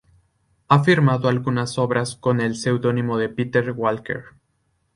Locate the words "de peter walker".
3.19-4.23